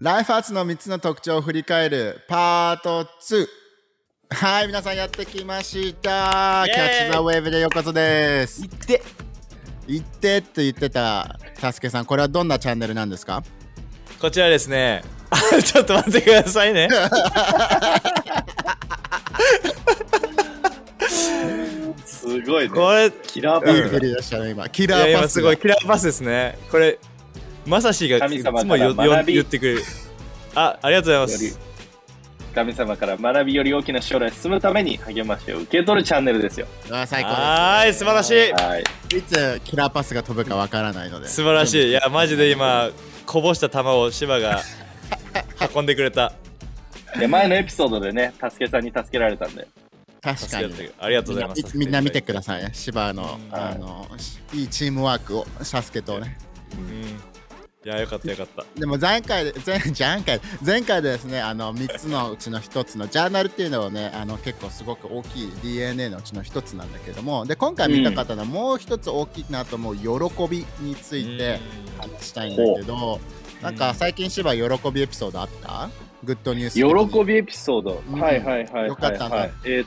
[0.00, 3.46] ライフアーツの3つの特徴を振り返るパート2。
[4.30, 6.64] はい、皆さんやってきました。
[6.66, 8.62] キャッチザウェーブでようこそです。
[8.62, 9.02] 行って
[9.86, 13.44] 言ってって言ってたたすけさん、これはどんなチャンネルなんですか？
[14.20, 16.88] こちらですねあ ちょっと待ってくださいね
[22.04, 22.74] すごいね。
[22.74, 24.68] これいキラーパスいい振りでしたね、今。
[24.68, 25.56] キラやーパスすごい。
[25.56, 26.98] キラーパスですねこれ
[27.66, 29.82] まさしがい神様つもよよから学び言ってくれる
[30.54, 31.74] あありがとうございまよりす
[32.54, 36.68] 神様から学びより大きな将来に進むために励ましを受け取るチャンネルですよ。
[36.88, 37.40] あ最高です。
[37.40, 38.82] はーい素晴らしいはい。
[39.18, 41.26] いつキラーパスが飛ぶかわからないので。
[41.26, 42.90] 素晴らしいいやマジで今
[43.26, 44.60] こぼした球を芝が
[45.74, 46.32] 運んでくれた
[47.18, 49.66] で前のエピソードでね、たすけさんに助けられたんで。
[50.20, 52.70] 確かにありがとうございますみんな見てくださいね。
[52.72, 54.08] 芝の、うんあの、
[54.54, 56.38] いいチームワークを、サスケとね。
[56.72, 57.33] うん
[57.84, 58.64] いやよかったよかった。
[58.80, 70.08] でも前回で前前回前回でですねあの3つのうちの1つのジャーナルっていうのをねあの結構すごく大きい DNA のうちの1つなんだけどもで今回見た方のもう1つ大きいなと思う喜
[70.48, 71.60] びについて
[71.98, 73.20] 話したいんだけど
[73.60, 75.90] なんか最近芝喜びエピソードあった？
[76.24, 78.02] グッドニュース喜びエピソード。
[78.10, 78.88] うんはいはいはいはい、はい。
[78.88, 79.86] よかったねえー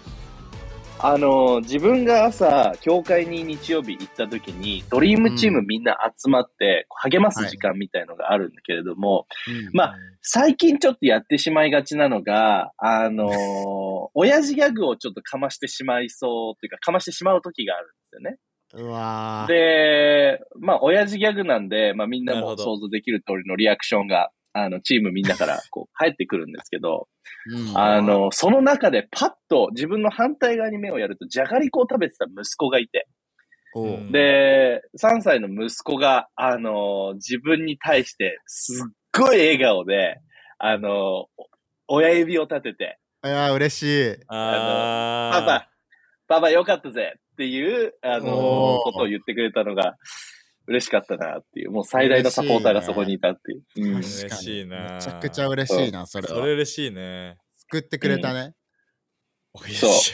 [1.00, 9.70] あのー自分が朝、教会に日曜日行った時に、ドリームチームみんな集まって、励ます時間みたいのがあるんだけれども、うん。
[9.73, 18.38] まあ最近ちょっとやってしまいがちなのが、あのー 親父ギャグをちょっとかましてしまいそうっていうか、かましてしまう時があるんですよね。
[18.73, 19.52] うわー。
[19.52, 24.31] で、まあ、親父ギャグなんで、まあ、みんなも想像できる通りのリアクションが、
[24.63, 27.08] あの、チームみんなから、こう、返ってくるんですけど、
[27.47, 27.77] うん。
[27.77, 33.08] あの、その中でパッと自分の反対側に目をやると、じゃがりこを食べてた息子がいて、
[34.11, 40.19] で、3歳の息子が、あの、自分に対して、すっごい笑顔で、
[40.58, 41.28] あの、
[41.88, 44.17] 親指を立てて、いやー嬉しい。
[44.28, 45.67] あパ
[46.28, 49.97] パ、パパよかったぜっていう、あのことを言ってくれたのが、
[50.67, 53.63] 嬉しかったなっていう、もう最大のサポーターがそこにいたっていう。
[53.78, 53.95] うん。
[53.97, 54.95] 嬉しいな。
[54.95, 56.35] めちゃくちゃ嬉しいなそれは。
[56.35, 57.38] それ嬉しいね。
[57.72, 58.53] 救ってくれたね。
[59.53, 60.13] う父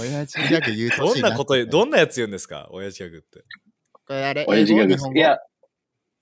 [0.00, 2.68] 親父ギャグ言うとどんなことどんなやつ言うんですか？
[2.70, 3.44] 親父ギャグって。
[4.06, 4.88] これあれ親父ギャグ。
[4.88, 5.04] です。
[5.06, 5.18] 英語日本語？
[5.18, 5.34] いや、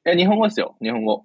[0.07, 1.25] いや、日本語ですよ、日本語。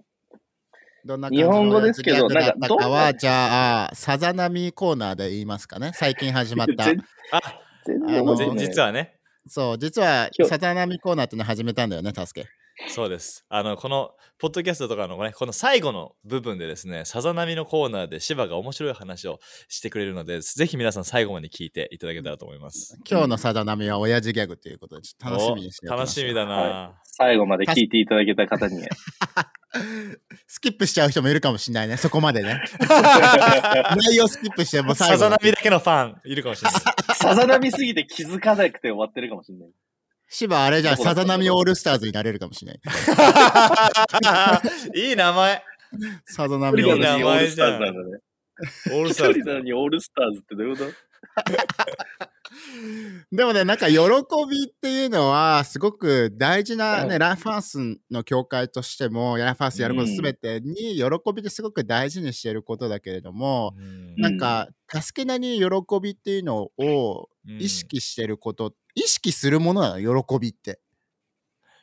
[1.06, 5.92] どんな日本語ですけど親父ギャグだったかは、なんかじゃあ、さざ波コーナーで言いますかね。
[5.94, 6.86] 最近始まった。
[6.88, 7.42] 全あ
[7.86, 9.19] 全あのじ然実はね
[9.50, 12.50] そう、実はさざ波コーナーっていうの始めたんだよね、助け。
[12.88, 13.46] そうです。
[13.50, 22.98] あの、この、ポッドキャストとかのね、この最後の部分でですね、さざ波のコーナーで芝が面白い話をしてくれるので、ぜひ皆さん最後まで聞いていただけたらと思います。
[23.10, 28.82] 今日のさざ波は親父ギャグということで、ちょっと楽しみにしてお楽しみだな、は最後まで聞いていただけた方に。
[30.48, 32.62] スキップしちゃう人もいるかもしれないね、そこまでね。
[32.80, 35.50] 内容スキップしてもう最さざ後まで。
[35.50, 36.82] 波だけのファンいるかもしれない。
[37.16, 39.70] さざ波すぎて気づかなくて終わってるかもしれない。
[40.30, 42.82] 芝あれじゃさざ波オールスターズになれるかもしれない。
[45.10, 45.64] いい名前。
[46.26, 48.20] さざ一波オールスターズオールスターズなんだね。
[48.92, 49.40] オールスターズ。
[49.40, 51.09] 一人なのにオールスターズってどういうこと？
[53.32, 54.00] でもね、なんか喜び
[54.68, 61.04] っていうのは、すごく大事なね、うんライフハウスの教会としても、ライフハウスやることすべてに、喜
[61.34, 64.16] びってすごく大事にしていることだけれども、うん。
[64.18, 65.66] なんか、助けなに喜
[66.02, 67.62] びっていうのをうん。
[67.62, 70.80] 意識してること、意識するものなの、喜びって。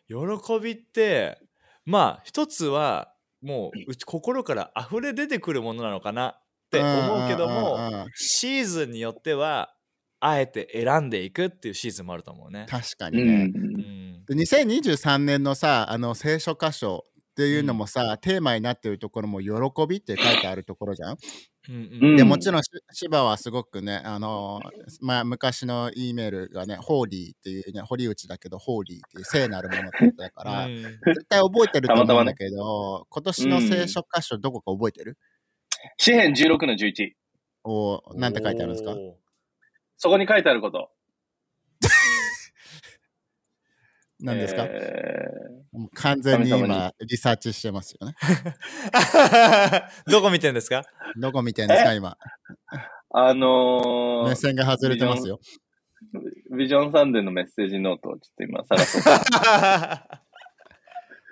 [0.08, 0.14] 喜
[0.62, 1.38] びって
[1.84, 9.72] まあ一つはもううち心から溢れ出てくるものなのかなって思うけどうんうんうんもうんシーズンによっては
[10.20, 12.66] あえて選んでいくっていうシーズンもあると思うね。
[12.68, 13.44] 確かうにね。
[13.46, 13.52] ん。
[13.56, 19.50] うんで2023年のさ、あの聖書箇所っていうのもさ、テーマになってるところも喜
[19.88, 21.16] びって書いてあるところじゃん？
[21.68, 24.60] うんうんでもちろんし芝はすごくね、あの
[25.00, 35.18] まあ、昔の E メールがね、ホーリーっていうね、堀内だけど、ホーリーっていう聖なるものってことだから、うん絶対覚えてると思うんたまたまねだけど、今年の聖書箇所どこか覚えてる、
[35.98, 37.12] 詩編16の11。
[37.64, 38.92] おなんて書いてあるんですか？
[38.92, 39.12] おー
[39.98, 40.90] そこに書いてあること。
[44.18, 45.26] 何ですか、え
[45.72, 48.14] もう完全に神様今リサーチしてますよね。
[50.10, 50.84] どこ見てんですか？
[51.20, 51.92] どこ見てんですか？
[51.92, 52.10] 今。
[52.10, 52.16] ー
[53.10, 55.38] あのー目線が外れてますよ。
[56.56, 59.02] ビジョンサンデーのメッセージノートをちょっと今探そう。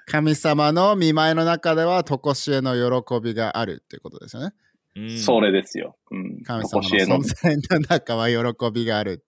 [0.06, 4.52] 神様の見舞いの中では、とこしえの喜びがあるっていうことですよね。
[4.96, 5.96] うんそれですよ。
[6.10, 6.42] うん。
[6.44, 7.22] 神様の存。
[7.22, 9.24] 在の中は喜びがある。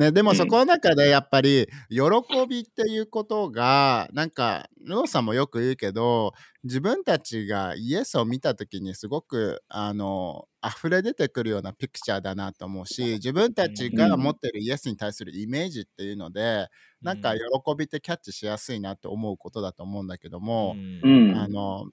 [0.00, 2.00] ね、でもそこの中でやっぱり、喜
[2.48, 6.32] びっていうことが、なんか、ローさんもよく言うけど、
[6.64, 16.68] 自分たちがイエスを見た時にすごく、あの、溢れ出てくるようなピクチャーだなと思うし、自分たちが持ってるイエスに対するイメージっていうので、
[17.02, 17.40] なんか喜
[17.76, 21.36] びってキャッチしやすいなって思うことだと思うんだけども、うん。
[21.36, 21.84] あの、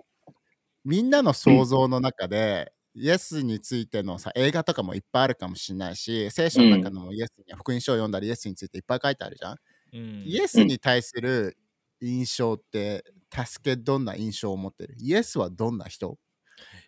[0.86, 9.56] みんなの想像の中で、イエスについてのさ映画とかもいっぱいあるかもしれないし聖書の中のもイエスに福音書を読んだりイエスについていっぱい書いてあるじゃん、
[9.94, 10.24] うん。
[10.26, 11.58] イエスに対する
[12.02, 14.96] 印象って助けどんな印象を持ってる？
[15.00, 16.18] イエスはどんな人？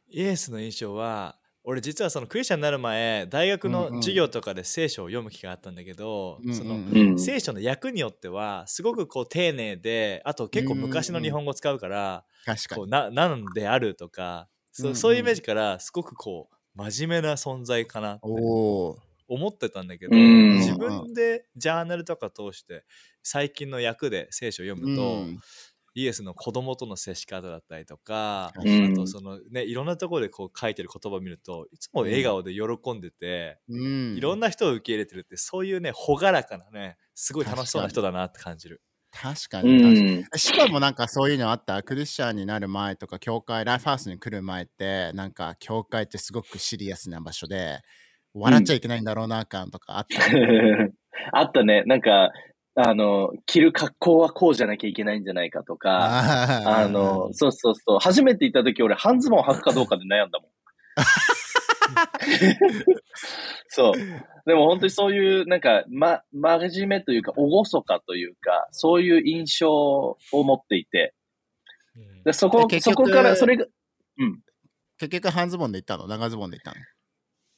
[0.07, 6.77] イエスの印象は俺実はそのクリスチャンになる前大学の授業とかで聖書を読む機会があったんだけど、そのう
[7.13, 7.19] ん。
[7.19, 12.79] 聖書の訳によってはすごくこう丁寧であと結構昔の日本語を使うから、確かに。
[12.81, 14.47] こうななんであるとか
[14.81, 18.27] そ,、うそういうイメージからすごくこう真面目な存在かなって
[19.29, 20.57] 思ってたんだけど、うん。
[20.57, 22.85] 自分でジャーナルとか通して
[23.21, 25.39] 最近の訳で聖書を読むと、うん。
[25.95, 34.15] イエスの子供との接し方だったりとか、うんあとそのねいろんなところでこう書いてる言葉を見るといつも笑顔で喜んでて、うん。
[34.15, 38.81] いろんな人を受け入れてるってそういうね朗らかなねすごい楽しそうな人だなって感じる。
[39.13, 40.23] う確かに確かにん。
[40.37, 41.81] しかもなんかそういうのあった？
[41.83, 47.79] クリスチャンになる前とか教会ライフハウスに来る前ってなんか教会ってすごくシリアスな場所で
[48.33, 50.21] 笑っちゃいけないんだろうな感とかあった、
[51.33, 51.83] あったね。
[51.85, 52.31] なんか、
[52.75, 57.99] あの、着る格好はこうじゃなきゃいけないんじゃないかとか、ああの、そうそうそう。
[57.99, 60.49] 初めて行った時俺半ズボン履くかどうかで悩んだもん。
[63.69, 63.93] そう。
[64.45, 67.49] でも本当にそういう、なんか、ま、真面目というか、厳
[67.83, 71.13] かというか、そういう印象を持っていて、
[71.95, 73.65] うんでそこ、そこから、それが、
[74.97, 76.07] 結局半ズボンで行ったの？
[76.07, 76.85] 長ズボンで行ったの？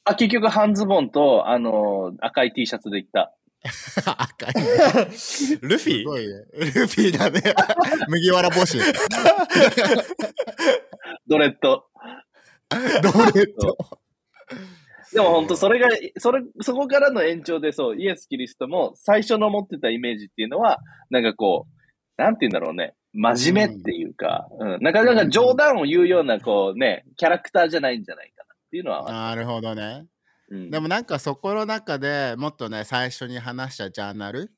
[0.04, 3.34] あ、結局半ズボンと、あの、赤い T シャツで行った。
[4.04, 4.62] 赤いね
[5.60, 5.98] ルフィ？
[5.98, 6.34] すごいね。
[6.52, 7.40] ルフィだね。
[8.08, 8.76] 麦わら帽子。
[11.28, 11.84] ドレッド。
[12.70, 12.78] ド
[13.32, 13.76] レッド。
[15.12, 15.88] でも本当それが、
[16.18, 20.78] それ、そこからの延長でそう、イエス・キリストも最初の持ってたイメージっていうのは、
[21.10, 21.82] なんかこう、
[22.22, 22.94] なんて言うんだろうね。
[23.12, 24.82] 真面目っていうか、うん。
[24.82, 30.06] なかなか冗談を言うような、こうね、キャラクターじゃないんじゃないかなっていうのは、なるほどね。
[30.48, 34.50] うん、でもなんかそこの中でもっとね、最初に話したジャーナル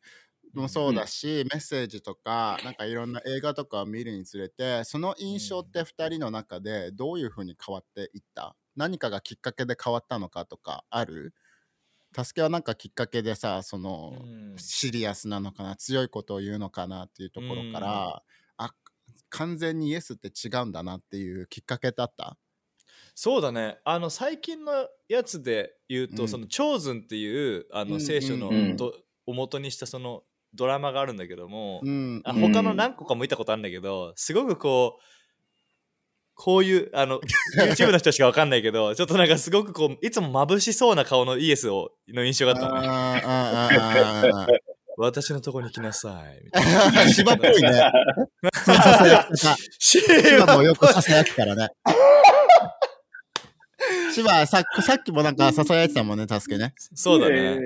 [0.52, 8.54] もそうだし、メッセージとか、なんかいろんな映画とかを見るにつれて、その印象って2人の中でどういうふうに変わっていった？
[8.76, 11.34] 何かがきっかけで変わったのかとかある？
[12.16, 14.54] 助けはなんかきっかけでさ、その、うん。
[14.56, 18.22] シリアスなのかな強いことを言うのかなっていうところから、
[18.56, 18.70] あ
[19.30, 22.38] 完全にイエスって違うんだなっていうきっかけだった？
[23.16, 23.78] そうだね。
[23.84, 26.28] あの最近のやつで言うと、うん。
[26.28, 28.48] その「チョーズン」っていうあうんの聖書の
[29.26, 32.40] を元にしたそのドラマがあるんだけども、うんあうん。
[32.40, 35.02] 他の何個かも見たことあるんだけどすごくこう
[36.34, 37.20] こういうあの
[37.58, 44.46] YouTube の人しかわかんないけどちょっとなんかすごくこういつも眩しそうな顔のイエスをの印象があった
[44.96, 47.68] 私のとこに来なさいみたいな芝っぽいね。
[48.54, 51.68] ささやきさ芝もよくささやくからね。
[54.12, 56.74] 芝さっきさっきもなんかささやいてたもんね、助けね。
[56.94, 57.58] そうだね、え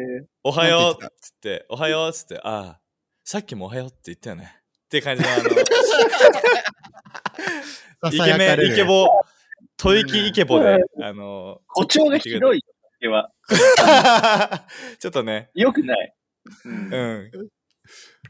[0.42, 2.80] おはようっつって、おはようっつって、ああ、
[3.24, 4.57] さっきもおはようって言ったよね。
[4.88, 9.06] って感じの、あの、さ イケメン、イケボ、
[9.76, 12.64] 吐息イケボで、あの、ー、誇張がひどい
[13.00, 13.30] よ、は。
[14.98, 16.14] ちょっとね、よくない。
[16.64, 17.50] うんうん。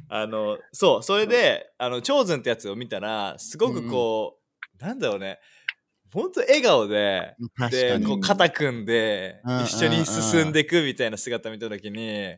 [0.08, 4.40] あの、そう、それで、あの、チョーズンってやつを見たら、すごくこ
[4.80, 5.38] う、なんだろうね、
[6.12, 7.36] ほんと笑顔で、
[7.70, 8.00] で。
[8.00, 12.36] こう肩組んでうん、一緒に進んでいくみたいな姿見たときに、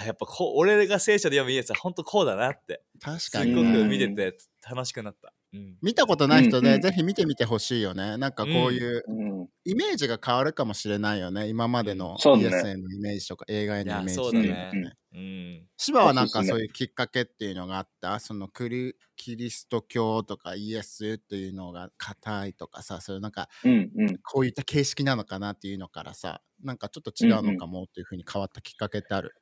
[0.00, 3.72] あ、やっぱこう、俺が聖書で読むイエスは本当こうだなって、確かにね。
[3.72, 4.36] く見てて
[4.68, 5.32] 楽しくなった。
[5.52, 5.76] うん。
[5.82, 8.16] 見たことない人で、うんうんぜひ見てみてほしいよね。
[8.16, 11.48] なんかこういううんイメージが変わるかもしれないよね。
[11.48, 14.92] 今までのそうねイエスへのイメージとか映画へのイメージいやっていうのそうだがね。
[15.14, 15.66] うん。
[15.76, 24.18] 芝はなんかそういうきっかけっていうのがあったそのクリキリスト教とかイエスっていうのが硬いとかさそういうなんかうんうん。
[24.22, 29.34] こういった形式なのかなっていうのからさなんかちょっと違うのかもっていうふうに変わったきっかけってある？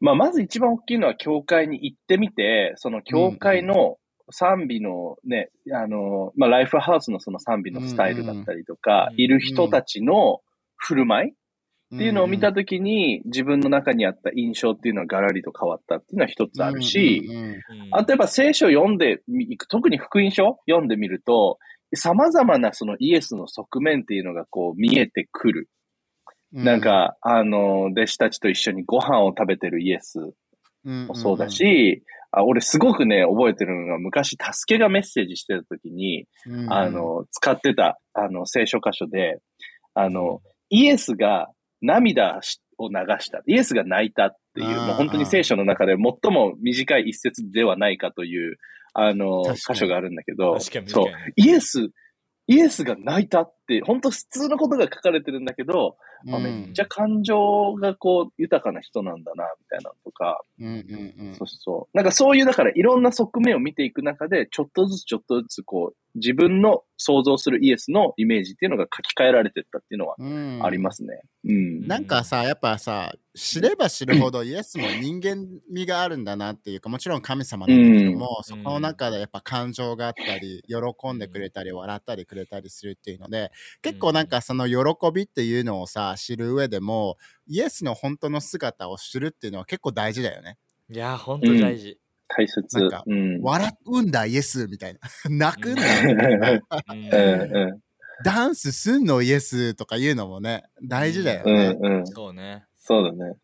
[0.00, 3.96] まあ、まず一番大きいのは教会に行ってみて、その教会の
[4.30, 10.40] 賛美のね、あの、まあ、ライフハウスのその賛美のスタイルだったりとか、うんいる人たちの
[10.76, 17.50] 振る舞いっていうのを見たとときに、自分の中にあった印象っていうのはガラリと変わったっていうのは一つあるし、うんうんうん。
[17.50, 17.56] うん
[17.92, 21.58] あとやっぱ聖書を読んでいく、特に福音書読んでみると、
[21.94, 25.68] 様々なそのイエスの側面っていうのがこう見えてくる。
[26.64, 30.20] なん、か、あの、弟子たちと一緒にご飯を食べてるイエス
[30.84, 31.06] うん。
[31.06, 36.72] もそうだ、し、あ俺すごくね、覚えてるのが、昔、助けがメッセージしてた時に、うん。
[36.72, 39.40] あ、の、使ってた、あの、聖書箇所で、
[39.94, 41.48] あの、イエスが
[41.80, 43.42] 涙しを流した。
[43.46, 48.58] イエスが泣いたっていう、もう本当に聖書の中で最も短い一節ではないかという、
[48.94, 51.06] あの、箇所があるんだけど、そう。
[51.36, 51.90] イエス、
[52.48, 55.96] イエスが泣いたって、本当普通のことが書かれてるんだけど、
[56.32, 56.42] あうん。
[56.42, 61.34] めっちゃ感情がこう、豊かな人なんだな、みたいなのとか、うんうんうん。
[61.34, 61.96] そうそう。
[61.96, 71.20] なんかそういう、だからいろんな側面を見ていく中で、ちょっとずつちょっとずつこう、自分の想像するイエスのイメージっていうのが書き換えられてったっていうのはうんありますね。
[71.44, 71.86] うん。
[71.86, 90.56] なんかさ、やっぱさ、知れば知るほどイエスも人間味があるんだなっていうか、もちろん神様なんだけども、うんそこの中でやっぱ感情があったり、喜んでくれたり、笑ったりくれたりするっていうので、結構なんかその喜びっていうのをさ、知る上でも、イエスの本当の姿を知るっていうのは結構大事だよね。
[90.88, 91.98] いや、ほんと大事。
[92.28, 92.78] 大切。
[92.78, 93.42] なんかうん。
[93.42, 95.00] 笑うんだ、イエスみたいな。
[95.30, 95.82] 泣くんだ
[98.24, 101.54] ダンスすんのイエスとかいうのもね、大事だよん。
[101.54, 101.76] ね。
[101.80, 102.06] うんうん。
[102.06, 102.64] そうね。
[102.78, 103.34] そうだね。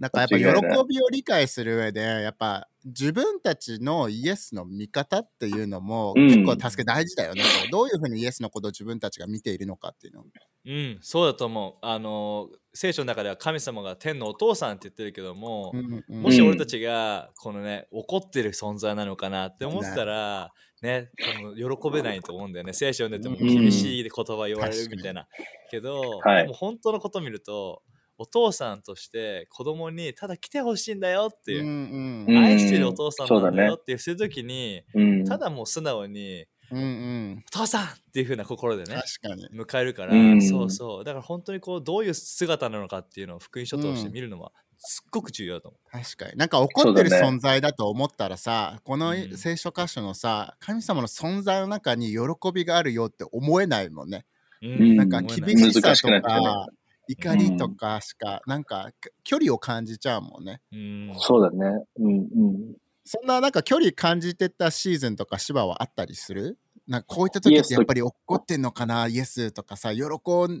[0.00, 0.44] なんかやっぱ喜
[0.88, 6.28] びを理解する上で、やっぱ自分たちのイエスの見方っていうのもうん。
[6.28, 7.42] 結構助け大事だよね。
[7.42, 10.24] こうどういうふうにイエスのことを自分たちが見ているのかっていうの。
[10.66, 11.74] うん、そうだと思う。
[11.82, 20.52] あの、聖書の中では神様が天のお父さんって言ってるけども、うんうんもし俺たちがこのね怒ってる存在なのかなって思ってたら
[20.82, 22.72] ね多分喜べないと思うんだよね。
[22.72, 23.62] 聖書読んでてもうん。
[23.62, 25.26] 厳しい言葉言われるみたいな。
[25.70, 26.42] けど、はい。
[26.42, 27.82] でも本当のこと見ると
[28.18, 31.62] お父さんとして子供にただ来てほしいんだよっていう。
[31.62, 35.24] う、んうん愛してるお父さんなんだよっていうするときに、うん。
[35.24, 37.44] ただもう素直にうんうん。
[37.46, 39.48] お父さんっていう風な心でね確かに。
[39.58, 40.42] 迎えるから、うん。
[40.42, 41.04] そうそう。
[41.04, 45.90] だから本当にこうどういう姿なのかっていうのを福音書として見るのはすっごく重要だと思う。
[45.90, 46.36] 確かに。
[46.36, 49.36] なんか怒ってる存在だと思ったらさ、このうん。
[49.36, 52.18] 聖書箇所のさ、神様の存在の中に喜
[52.52, 54.26] びがあるよって思えないもんね。
[54.60, 54.96] うん。
[54.96, 56.46] なんか厳しさと難しくなっちゃうね。
[56.46, 56.66] か、
[57.08, 58.90] 怒りとかしか、なんか
[59.24, 60.60] 距離を感じちゃうもんね。
[60.72, 61.12] うん。
[61.14, 61.84] そうだね。
[61.96, 62.78] うんうん。
[63.04, 66.58] そんななんか距離感じてたシーズンとか芝はあったりする？
[66.86, 69.08] なんかこういった時ってやっぱり怒ってんのかな？
[69.08, 70.02] イエスとかさ喜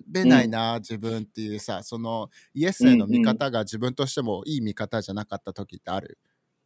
[0.06, 6.18] べないな、自分っていうさそのイエスへの見方が自分としてもいい見方じゃなかった時ってある？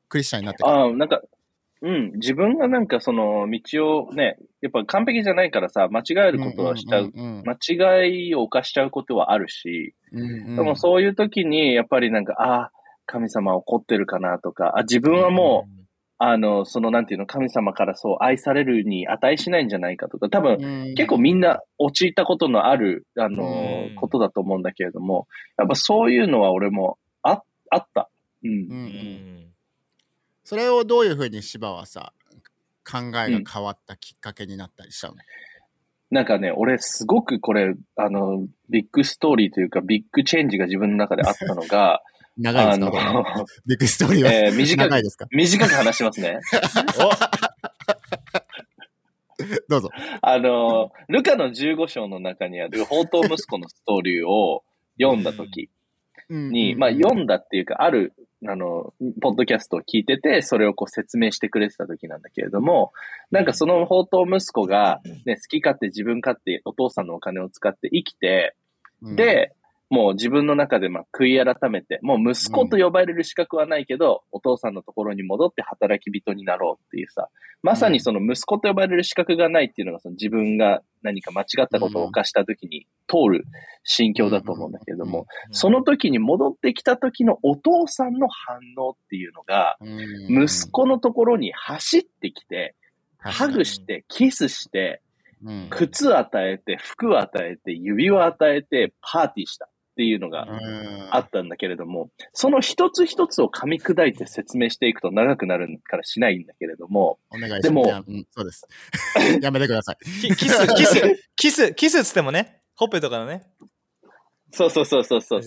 [0.08, 0.80] クリスチャンになってから。
[0.80, 1.20] ああ、なんか、
[1.82, 7.08] うん、自分がなんかその道をね、やっぱ完璧じゃないからさ、間違えることはしちゃう。
[7.08, 12.72] んん間違いを犯しちゃうことはあるし、うんうんでもそういう時に、やっぱりなんか、ああ、
[13.06, 15.82] 神様怒ってるかなとか、あ、自分はもう、
[16.18, 23.42] あの、そのなんていうの、神様からそう愛されるに値しないんじゃないかとか、多分、うん結構みんな陥ったことのある、あの、
[23.88, 23.94] うん。
[23.96, 25.26] ことだと思うんだけれども、
[25.58, 28.08] やっぱそういうのは俺もああった。
[28.44, 28.50] うん。
[28.50, 28.78] うんううん
[29.48, 29.51] ん
[30.52, 32.12] それをどういうふうに芝はさ
[32.86, 35.14] 考えが変わったきっかけになったりしたの、
[36.10, 42.02] なんかね、俺すごくこれ、あの、 big story というか、 big change が自分の中であったのが、
[42.36, 42.90] 長いですか、
[43.66, 45.26] big story は、えー短く、長いですか？
[45.30, 46.38] 短く話しますね。
[49.70, 49.88] どうぞ。
[50.20, 54.64] あの、ルカの15章の中にある、放蕩息子のストーリーを
[55.00, 55.70] 読んだ時
[56.28, 58.12] に、まあ読んだっていうか、ある、
[58.48, 62.92] あの、ポッドキャストを聞いてて、それをこう説明してくれてた時なんだけれども、
[63.30, 68.56] なんかその宝刀息子が、ね、好き勝手自分勝手お父さんのお金を使って生きて、
[69.02, 69.54] うん、で、
[69.90, 77.28] もう自分の中でまあ悔い改めて、もう息子と呼ばれる資格はないけど、お父さんのところに戻って働き人になろうっていうさ、
[77.62, 83.44] まさにその息子と呼ばれる資格がないっていうのがその自分が何か間違ったことを犯した時に通る
[83.84, 89.84] 心境だと思うんだけれども、その時に戻ってきた時のお父さんの反応っていうのが、う
[90.40, 92.74] ん、息子のところに走ってきて、
[93.18, 95.02] ハグして、キスして、
[95.44, 100.46] うん、靴与えて、服与えて、指輪与えて、パーティーしたっていうのが
[101.10, 107.62] あったんだけれども、その一つ一つを噛み砕いて説明していくと長くなるからしないんだけれども、お願いします。
[107.62, 108.66] でもうん、そうです。
[109.42, 109.96] やめてください。
[110.22, 113.42] キキス、キス、キス、キスっつってもね、ほっぺとかのね。
[114.50, 115.42] そうそうそうそうそう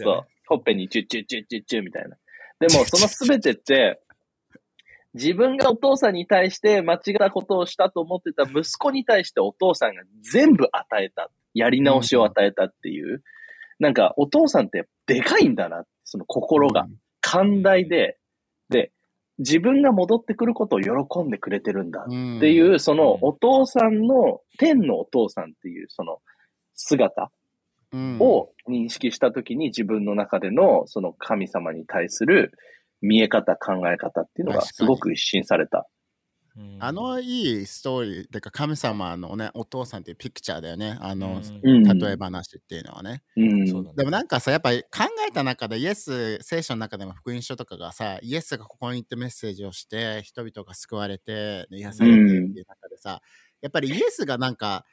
[0.47, 2.17] ほっぺにチュッチュッチュッチュッチュみたいな。
[2.59, 3.99] でも、そのすべてって、
[5.15, 11.31] 自分がお父さんに対して間違ったことをしたと思ってた息子に対してお父さんが全部与えた。
[11.53, 13.23] やり直しを与えたっていう。
[13.79, 15.85] なんか、お父さんってでかいんだな。
[16.03, 16.87] その心が。
[17.21, 18.17] 寛大で、
[18.69, 18.91] で、
[19.39, 26.21] 自分が戻ってくることを喜んでくれてるんだうんっていう、そのお父さんの、天のお父さんっていうその
[26.73, 27.31] 姿
[27.91, 32.51] うんを認識したときに自分の中でのその神様に対する
[33.01, 35.87] 見え方、考え方っていうのがすごく一新された。
[36.57, 40.97] うんあのいいストーリー、てか神様のね、お父さんっていうピクチャーだよね。
[41.01, 43.23] あの、うん例え話っていうのはね。
[43.35, 43.65] うん。
[43.95, 53.21] でもなんかさ、やっぱり考えた中で、イエス、聖書の中でも福音書とかがさ、イエスがここに行ってメッセージをして、人々が救われて、癒されてるっていう中でさ、
[53.61, 54.85] やっぱりイエスがなんか、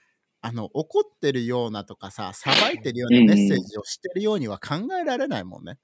[0.45, 5.79] あの怒ってるようなとかさ、裁いてるようなメッセージをしてるようには考えられないもんね。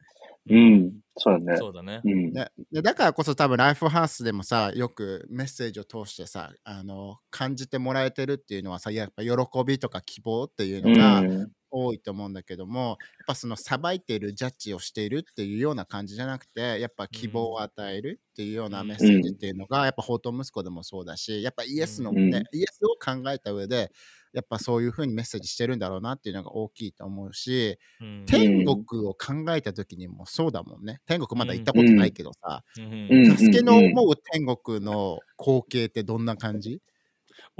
[0.51, 0.93] うん。
[1.17, 1.57] そうだね。
[1.59, 2.01] そうだね。
[2.05, 2.33] うん。
[2.33, 9.31] ででだからこそ多分ライフハウスでもさよくメッセージを通してさあの感じてもらえてるっていうのはさやっぱ喜
[9.67, 22.49] びとか希望っていうのがうん多いと思うんだけども、やっぱその裁いているジャッジをしているっていうような感じじゃなくてやっぱ希望を与えるっていうようなメッセージっていうのが、やっぱ宝刀息子でもそうだしやっぱイエスのね、うん。
[22.53, 23.91] イエスを考えた上で
[24.35, 28.25] やっぱそういうふうにメッセージしてるんだろうなっていうのが大きいと思うし、うん。
[28.27, 31.01] 天国を考えた時にもそうだもんね。
[31.07, 33.09] 天国まだ行ったことないけどさ、うん。
[33.11, 33.37] うん。
[33.37, 36.81] 助けの思う天国の光景ってどんな感じ？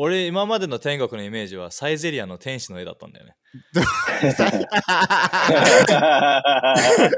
[0.01, 3.35] 俺、今までの天国のイメージはサイゼリアの天使の絵だったんだよね。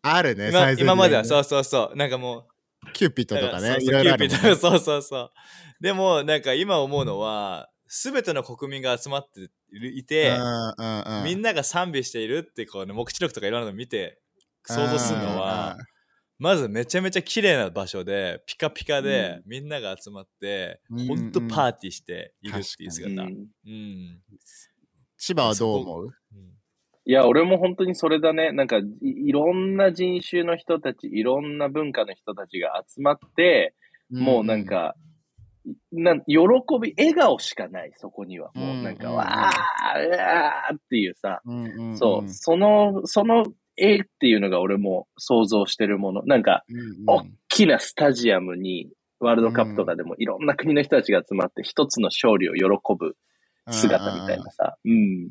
[0.00, 1.26] あるね、今サイズ今まではう。
[1.26, 1.96] そうそうそう。
[1.96, 2.48] なんかも
[2.86, 3.90] う、キューピットとかね、そうそ
[4.52, 5.30] うそうそうそう。
[5.82, 10.34] でも、なんか今思うのは、すべての国民が集まっていて、
[11.24, 14.22] みんなが賛美しているってこう、ね、目視録とかいろんなの見て
[14.64, 15.76] 想像するのは、
[16.42, 23.22] まずめちゃめちゃ綺麗な場所でピカピカで、みんなが集まって、うんほんとパーティーしているっていうう姿。
[23.22, 23.46] ん。
[23.64, 24.20] うん。
[25.16, 26.04] 千葉はどう思う？
[26.06, 26.12] うん。
[27.04, 28.50] いや、俺も本当にそれだね。
[28.50, 33.74] なんかい、いろんな人種の人たち、いろんな文化の人たちが集まって、
[34.10, 34.96] もうなん、か、
[35.92, 36.38] なん喜
[36.80, 38.50] び、笑顔しかない、そこには。
[38.54, 38.96] もうなん。
[38.96, 41.98] か、うんわー、うわーっていうさ、うんうんうん。
[41.98, 43.46] そう、その、その
[43.82, 46.22] 絵っていうのが俺も想像してるもの。
[46.24, 46.64] なんか、
[47.06, 48.88] 大きなスタジアムに、
[49.20, 52.64] ワールドカップとかでもいろんな国の人たちが集まって、一つの勝利を喜
[52.98, 53.16] ぶ
[53.70, 54.76] 姿みたいなさ。
[54.84, 55.30] うん。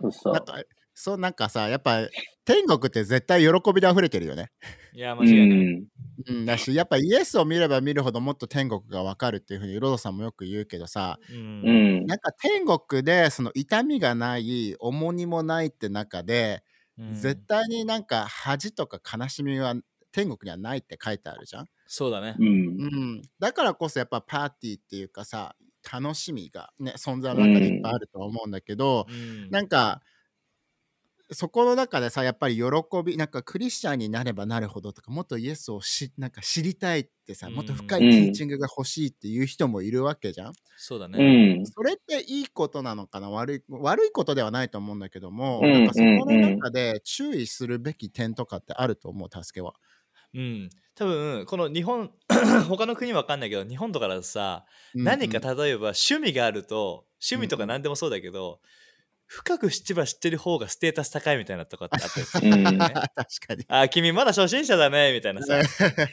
[0.00, 1.32] そうそうなん。
[1.32, 2.08] かさやっぱ
[2.44, 4.50] 天国って絶対喜びで溢れてるよね。
[4.92, 5.58] いや、間う違いない。
[5.64, 5.86] ん。
[6.28, 11.34] うん、だしやっぱイエスを見れば見るほどもっと天国がわかるっていうふうにロドさんもよく言うけどさう。
[11.34, 12.06] うんん。
[12.06, 16.62] なんか天国でその痛みがない重荷もないって中で、
[17.00, 19.74] うん絶対になんか恥とか悲しみは
[20.12, 21.66] 天国にはないって書いてあるじゃん。
[21.86, 22.44] そうだねう。
[22.44, 22.46] ん
[22.78, 22.86] う。
[23.18, 25.56] ん、だからこそやっぱパーティーっていうかさ
[25.90, 30.02] 楽しみがね存在の中でいっぱいあると思うんだけど、うんなんか
[31.32, 32.62] そこの中でさやっぱり喜
[33.04, 40.52] びなんかクリスチャンになればなるほどとかもっとイエスをしなんか知りたいってさ、うんもっと深いティーチングが欲しいっていう人もいるわけじゃん。
[40.76, 41.24] そうだうね。
[41.24, 41.64] ん。
[41.66, 43.30] それっていいことなのかな？
[43.30, 49.74] 悪い悪いことではないと思うんだけども、うんなんかそこの中で注意するべき点とかってあると思う助けは。
[50.34, 50.70] うん。
[50.94, 52.12] 多分、この日本、
[52.68, 54.64] 他の国わかんないけど、日本とかだとさ、
[54.94, 58.60] うん何か例えば趣味があると、趣味とか何でもそうだけど、
[59.32, 62.78] 深く知ってば知ってる方がステータス高いみたいなとかってあったりするね。
[63.14, 63.64] 確かに。
[63.68, 65.54] あ、君まだ初心者だね、みたいなさ。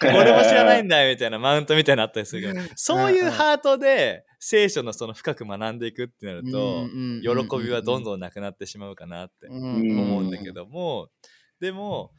[0.04, 6.86] 俺も知らないんだよ、みたいなマウントみたいなのあったりするけど、そういうハートで聖書のその深く学んでいくってなると、
[7.24, 11.10] 喜びはどんんどんなくなってしまうかなって思思うんだけども、
[11.60, 12.12] でも、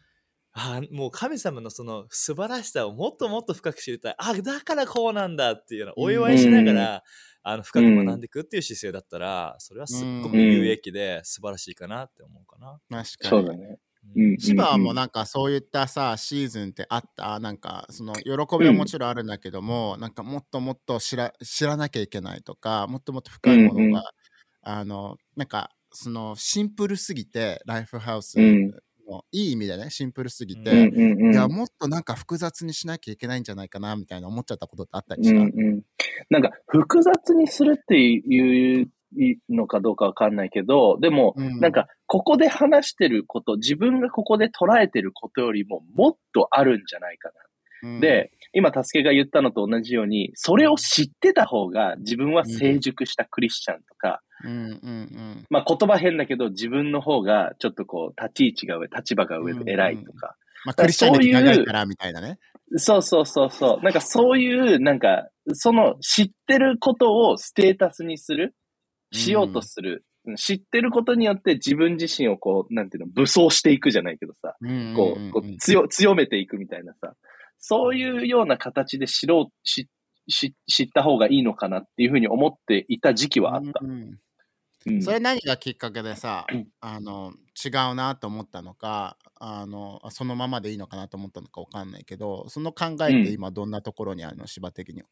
[0.53, 4.15] あもう神様のその素晴らしさをもっともっと深く知りたい。
[4.19, 7.05] あ、だからこうなんだっていうのをお祝いしながら、
[7.49, 12.79] あの深く学んでいくっていう姿勢だったら、それはすっごく有益で素晴らしいかなって思うかな。
[12.91, 13.31] 確かに。
[13.31, 13.79] そうだね。
[14.17, 14.37] ううんん。
[14.37, 17.41] 千葉もなんかそういったさシーズンってあった？
[17.41, 24.03] なんかその喜びはもちろんあるんだけども、なんかもっともっと知ら知らなきゃいけないとかもっともっと深いものが、うんうん
[24.61, 28.37] あのなんかそのシンプルすぎてライフハウス
[29.33, 31.33] いい意味でねシンプルすぎうて、うんうんうん。
[31.33, 35.83] いやもっとなんか複雑にしなきゃいけないんじゃないかなみたいな思っちゃったことってあったりした、うんうん、
[36.31, 38.91] なんか複雑にするっていう
[39.49, 47.35] のかどうかわかんないけど、でも、うんなんかここで話してること、自分がここで捉えてることよりももっとあるんじゃないかな。
[47.83, 48.01] うん。
[48.01, 54.23] で、今、タスケが言ったのと同じように、それを知ってた方が自分は成熟したクリスチャンとか、
[55.51, 62.39] まあ言葉変だけど自分の方がちょっとこう立ち位置が上、立場が上で偉いとか、まあ、クリスチャン歴長いからみたいなね。
[62.77, 63.85] そうそうそうそう。
[63.85, 68.55] なんかそういう、なんか、その知ってることをステータスにする、
[69.13, 70.05] しようとする。
[70.37, 74.95] 知ってることによって自分自身をこう、なんていうの、武装していくじゃないけどさ、うん。
[74.95, 77.15] こう、こう強、強めていくみたいなさ、
[77.59, 79.89] そういうような形で知ろう、し、
[80.29, 83.81] し、知った方がいいのかなっていうふうに思っていた時期はあった。
[83.83, 84.19] うんうんうん
[85.03, 94.47] それ何がきっかけでさ、うんあの違うなと思ったのかあのそのままでいいのかなと思ったのかわかんないけどその考えって今どんなところにあるの？
[94.47, 95.09] 芝的には。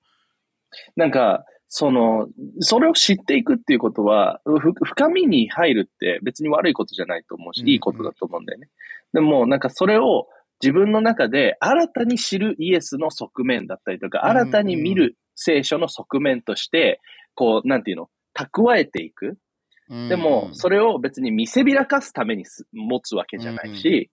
[0.95, 2.29] なんか、その、
[2.61, 8.69] それを知っていくっていうことは、ふ深みに入るって別に悪いことじゃないと思うし、うんいいことだと思うんだよね。
[9.13, 10.29] でも、なんかそれを
[10.63, 17.01] 自分の中で新たに知るイエスの側面だったりとか、うん新たに見る聖書の側面として、
[17.35, 19.39] こう、なんていうの、蓄えていく。
[19.89, 24.11] でも、それを別に見せびらかすためにす持つわけじゃないし、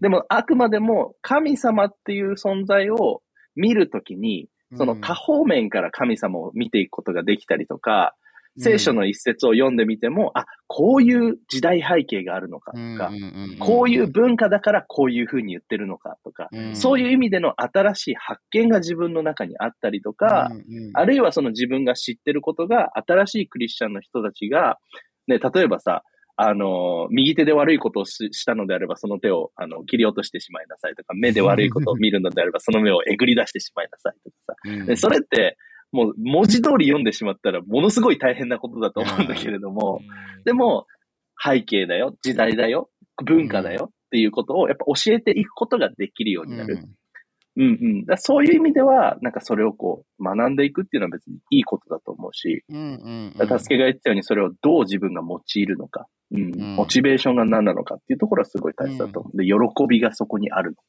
[0.00, 3.22] でも、あくまでも神様っていう存在を
[3.54, 8.14] 見るときに、その多方面から神様を見ていくことができたりとか、
[8.60, 13.10] 聖書の一節を読んでみても、あ、こういう時代背景があるのかとか、
[13.58, 20.50] こういう文化だからこういうふうに言ってるのかとか、そういう意味での新しい発見が自分の中にあったりとか、
[20.94, 24.78] あるいはその自分が知ってることが新しいクリスチャンの人たちが、
[25.26, 26.02] ね、例えばさ、
[26.42, 34.86] あの、右手で悪いことをししたのであれば、その手をあの切り落としてしまいなさいとか、目で悪いことを見るのであれば、その目をえぐり出してしまいなさいとかさ。
[34.86, 35.58] でそれって、
[35.92, 40.00] もう文字通り読んでしまったら、ものすごい大変なことだと思うんだけれども、
[40.44, 40.86] でも、
[41.42, 42.90] 背景だよ、時代だよ、
[43.24, 46.84] 文化だよっていうことをやっぱ教えていくことができるようになる。
[47.56, 47.68] うんう
[48.02, 48.04] ん。
[48.04, 59.36] だそういう意味では、なんかそれをこう、学んでいくっていうのは別にいいことだと思うし、助けが言ったようにそれをどう自分が用いるのか、うん、モチベーションが何なのかっていうところはすごい大切だと思う。
[59.36, 59.52] で、喜
[59.88, 60.82] びがそこにあるのか。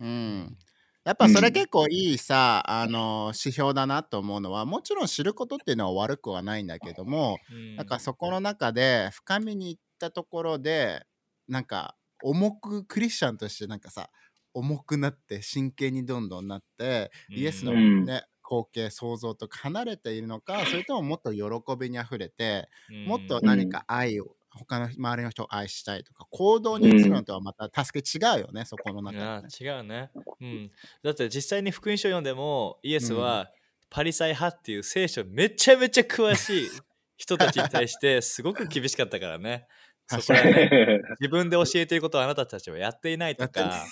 [0.00, 0.56] うん。
[1.04, 7.42] やっぱそれ結構いいさ、あの指標だなと思うのはもちろん知ることっていうのは悪くはないんだけども、
[7.76, 11.04] なんかそこの中で深みに行ったところで
[11.48, 14.10] なんか重くクリスチャンとしてなんかさ
[14.54, 21.40] 重くなって真剣にどんどんなって、イエスのね、光景想像と離れているのかそれとももっと喜
[21.78, 22.68] びにあふれて、
[23.04, 30.10] もっと何か愛を他の周りの人を愛したいとか行動に移るのとはまた助け違うよね、そこの中で、ね、違うね、
[30.40, 30.70] うん、
[31.02, 33.50] だって実際に福音書読んでもイエスは
[33.90, 36.68] パリサイ派っていう聖書めちゃめちゃ詳しい
[37.16, 39.66] 人たちに対してすごく厳しかったからね。
[40.08, 43.86] そこらね、自分で教えていることをあなたたちはやっていないとか、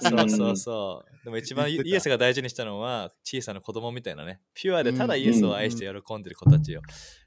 [0.00, 1.24] そうそうそう。
[1.24, 6.82] でも一番イエスが大事にしたのは小さな子供みたいなね、ピュアでただイエスを愛して喜んでる子たちを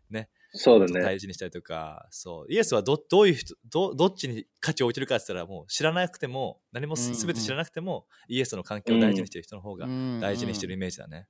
[0.10, 1.02] ね、そうだね。
[1.02, 2.54] 大事にしたりとか、そう。
[2.54, 9.88] イエスはどどういう人ど、どっちに価値を置いてるかって言ったら、もう知らなくても、何もすべて知らなくても、イエスの環境を大事にしてる人の方が
[10.22, 11.28] 大事にしてるイメージだね。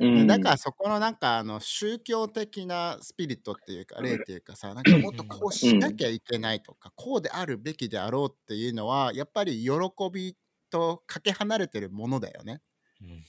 [0.00, 9.70] うん、だからそこのなんかあの宗教的なスピリットっていうか霊っていうかさなんかもっとこうしなきゃいけないとか、こうであるべきであろうっていうのはやっぱり喜
[10.12, 10.36] び
[10.70, 12.60] とかけ離れてるものだよね。
[13.02, 13.24] うん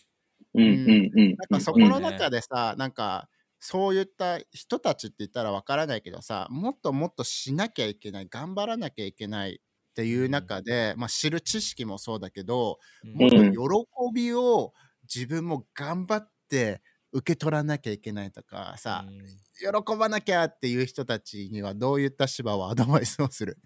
[0.53, 1.35] うんうん。
[1.49, 3.29] なんかそこの中でさ、なんか
[3.63, 12.79] そういった人たちって言ったらわからないけどさもっともっとしなきゃいけない頑張らなきゃいけないっていう中で、まあ、知る知識もそうだけど、
[13.13, 13.57] もっと喜
[14.15, 14.71] びを
[15.13, 19.03] 自分も頑張って受け取らなきゃいけないとかさ、
[19.59, 23.57] 喜ばなきゃっていう人たちにはどういった芝はアドバイスをする、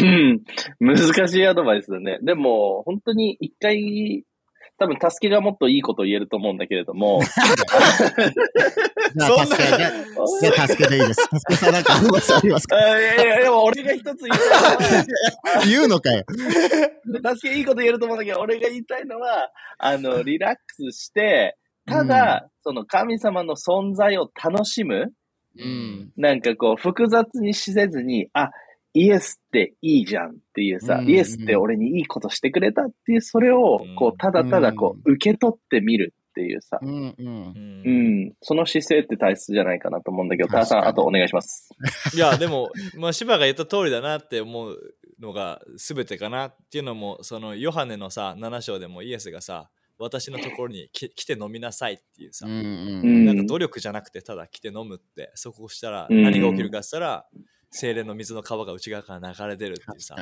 [0.00, 0.44] うん、
[0.80, 2.18] 難しいアドバイスだね。
[2.22, 4.24] でも、本当に一回、
[4.82, 7.20] 多分、助けがもっといいことを言えると思うんだけれども。
[7.22, 9.92] じゃあ、助け、じゃ
[10.58, 11.22] あ、助けでいいです。
[11.22, 12.00] 助けさんなんかあ
[12.42, 12.76] りますか？
[12.76, 14.44] いやいや、でも俺が一つ言いたいの
[15.60, 15.64] は。
[15.66, 16.24] 言うのかよ。
[17.36, 25.12] 助けいいこと言えると思うんだけど、俺が言いたいのは、あの、リラックスして、ただ、うん、その神様の存在を楽しむ。
[25.58, 28.50] うん、なんかこう、複雑にしせずに、あ、
[28.94, 37.82] イエスっていいじゃんっていうさ、うんうん、イエスって俺にいいことしてくれたっていう、それを、こう、ただただこう、受け取ってみるっていうさ、うん、うん。
[37.84, 41.70] うん、その姿勢って大切じゃないかなと思うんだけど、ターさん、あとお願いします。
[42.14, 44.78] いや、でも、まあ、芝が言った通りだなって思う
[45.20, 57.26] のが全てかなっていうのも、その、ヨハネのさ、7章でもイエスがさ、私のところに来て飲みなさいっていうさ、うんうん、なんか努力じゃなくてただ来て飲むってそこをしたら何が起きるかって言ったら、
[57.72, 60.14] 精霊の水の川が内側から流れ出るっていうさ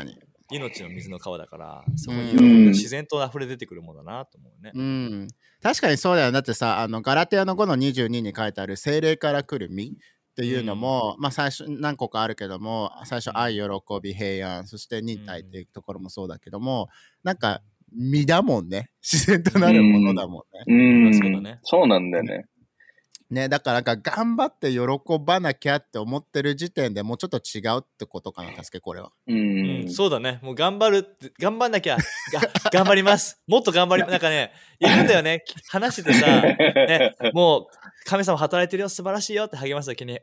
[0.51, 2.33] 命の水の川だからそこに
[2.69, 5.29] 自然と溢れ出てくるものだなと思うね、うん、
[5.63, 13.61] 確かにそうだよだってさあのガラテアの5の22に書いてある精霊から来る実っていうのも、うん、まあ最初何個かあるけども最初愛喜
[14.01, 16.89] び平安そして忍耐っていうところもそうだけども、
[17.25, 18.91] なんか身だもんね。
[19.03, 21.09] 自然となるものだもんね。
[21.09, 21.15] うん。
[21.15, 21.61] そうだね。
[21.63, 22.47] そうなんだよね。
[23.31, 24.81] ね、だからなんか頑張って喜
[25.25, 29.13] ばなきゃって思ってる時点でもうちょっと違うってことかな、助け、これは。
[29.29, 30.41] うん、うん、そうだね。
[30.43, 32.03] もう頑張るって、頑張んなきゃ、が
[32.73, 33.41] 頑張ります。
[33.47, 35.45] もっと頑張り、なんかね、いるんだよね。
[35.69, 37.67] 話しててさ、ね、もう、
[38.05, 40.19] 神様働いてるよ、素晴らしいよって励ました時に、うん、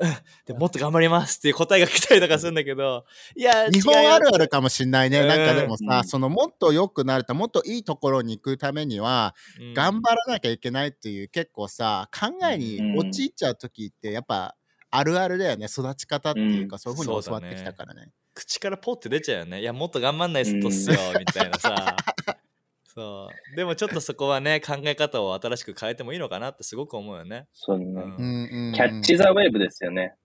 [0.45, 5.21] でもっと頑張りますっていう答えが来たりとかするんだけど、いや、日本あるあるかもしんないね。
[5.21, 14.55] うんなんかでもさ、うんそのもっと良くなると、もっといいところに行くためには、うん頑張らなきゃいけないっていう結構さ、考えに陥っちゃう時って、やっぱ
[14.89, 15.67] あるあるだよね。
[15.67, 18.09] 育ち方っていうか、うんそういうふうに教わってきたからね。
[18.33, 19.61] 口からポッて出ちゃうよね。
[19.61, 21.97] いや、もっと頑張んないとっすよ、みたいなさ。
[22.97, 23.55] そう。
[23.55, 27.45] でもちょっとそこはね、 考え方を新しく変えてもいいのかなってすごく思うよね。
[27.53, 27.85] そうね。
[27.85, 30.15] うんうんうんうんキャッチ・ザ・ウェーブですよね。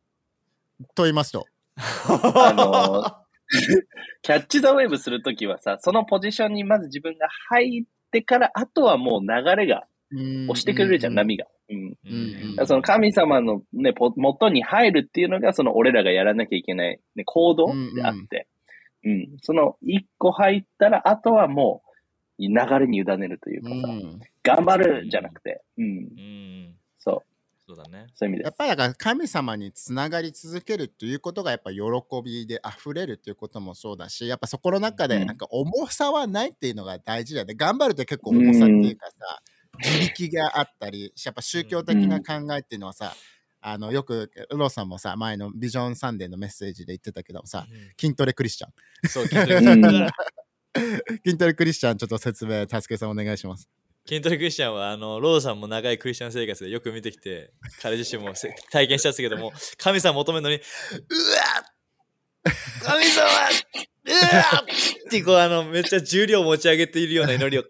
[0.95, 1.45] と言いますと。
[1.77, 3.05] あの
[4.23, 11.47] キャッチ・ザ・ウェーブするときはさ、そのポジションにまず自分が入ってから、あとはもう流れが押してくれるじゃん、波が。
[11.69, 11.99] うん。
[12.07, 18.47] うんその神様のね、ポ元に入るっていうのが、その俺らがやらなきゃいけない、ね、行動であって、
[19.05, 21.82] うん、その一個入ったら、あとはもう
[22.49, 24.21] 流れに委ねるというかさ、うん。
[24.43, 26.77] 頑張るじゃなくて、うん、うん。
[26.99, 27.21] そう、
[27.67, 28.07] そうだね。
[28.15, 28.47] そういう意味です。
[28.47, 31.81] やっぱりだから神様につながり続けるっていうことがやっぱ喜
[32.25, 35.27] びで溢れるっていうこともそうだしやっぱそこの中でうん。
[35.27, 37.55] なんか重さはないっていうのが大事だよね。
[37.55, 39.43] 頑張るって結構重さっていうかさ
[39.79, 43.15] 自力があったりやっぱ宗教的な考えっていうのはさ
[43.61, 47.67] あのよくローさんもさ前のビジョンサンデーのメッセージで言ってたけどさ
[47.99, 48.71] 筋トレクリスチャン。
[49.09, 50.09] そう、筋トレうん
[51.25, 53.69] 筋トレクリスチャンちょっと説明たすけさんお願いします
[54.07, 60.63] 筋トレクリスチャンは、あの、ロードさんも長いクリスチャン生活でよく見てきて、彼自身もせ体験したんですけども、 神様求めるのに、うわ
[62.83, 64.65] 神様うわ
[65.07, 67.65] ってこう、あの、めっちゃ重量を持ち上げているような祈りを、っ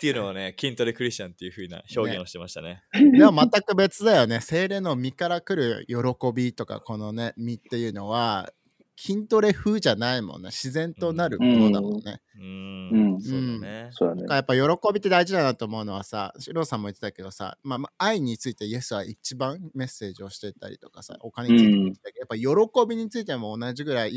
[0.00, 2.82] ていうのをね、 筋トレクリスチャンっていう風な表現をしてましたね。
[2.92, 4.40] でも全く別だよね。
[4.40, 5.96] 精霊の身から来る喜
[6.34, 8.50] びとか、このね、身っていうのは、
[8.96, 10.48] 筋トレ風じゃないもんね。
[10.48, 12.20] 自然となるものだもんね。
[12.38, 13.88] うんん、そうだね。
[13.92, 14.36] そうだねだから。
[14.56, 24.12] やっぱ喜びって大事だなと思うのはさ、シローさんも言ってたけどさ、まあ、まあ愛についてイエスは一番メッセージをしてたりとかさ、お金についても言ってたけど、やっぱ喜びについても同じぐらい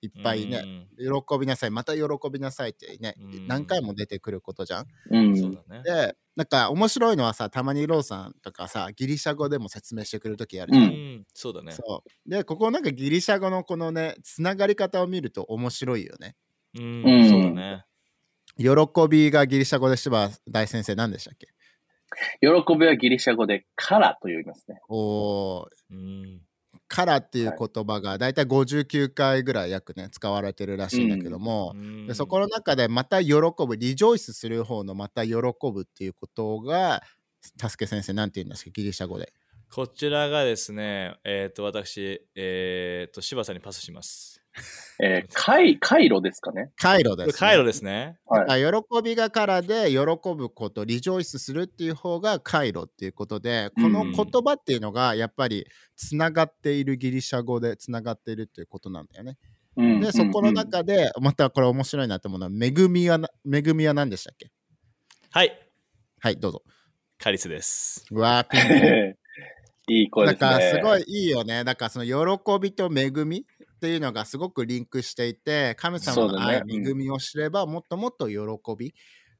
[0.00, 2.02] いっぱいね、喜びなさい、また喜
[2.32, 4.86] びなさいってね、うん何回も出てくることじゃん。
[5.10, 5.36] ううん。
[5.36, 5.82] そうんだね。
[5.82, 10.84] で、なんか面白いのはさ、たまにローさんとかさ、ギリシャ語でも説明してくれるときあるじゃん。
[10.84, 11.72] ううんん、そうだね。
[11.72, 16.36] そうで、ここなんかギリシャ語のこのね、つながり方を見ると面白いよね。
[16.78, 17.84] うんう、んそうだね。
[18.56, 18.68] 喜
[19.10, 21.48] びがギリシャ語で柴大先生何でしたっけ？
[22.40, 24.80] 喜びはギリシャ語でカラと言いますね。
[24.88, 26.40] おーうん。
[26.88, 31.74] カラっていう言葉がだいたい59回ぐらい約ね使われてるらしいんだけども、
[32.06, 37.02] でそこの中でまた喜ぶリジョイスする方のまた喜ぶっていうことが
[37.40, 39.32] 助け先生なんて言うんですかギリシャ語で。
[39.70, 44.37] こちらがですね、えっ、と、私、えっ、と、柴さんにパスします。
[45.00, 46.72] えー、カイ、カイロですかね。
[46.76, 48.18] カイロです、ね、カイロですね。
[48.26, 48.66] はい。
[48.66, 49.98] あ喜びがからで喜
[50.34, 54.12] ぶことリジョイスするっていう方がカイロっていうことでこの言
[54.44, 55.66] 葉っていうのがやっぱり
[55.96, 59.36] つながっているギリシャ語でつながっているっていうことなんだよね。
[59.76, 64.50] うんでそこの中でまたこれ面白いなと思うのは恵みはな恵みは何でしたっけ？
[65.30, 65.68] はい。
[66.18, 66.62] はいどうぞ。
[67.20, 68.04] カリスです。
[68.10, 69.14] うわーピン
[69.90, 70.50] いい声だですね。
[70.50, 71.64] からすごいいいよね。
[71.64, 73.46] だからその喜びと恵み
[73.78, 78.36] っていうのがすごくリンクしていて神様の愛、恵みを知ればもっともっと喜
[78.78, 78.94] び